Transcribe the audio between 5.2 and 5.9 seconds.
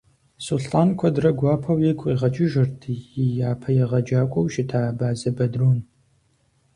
Бадрун.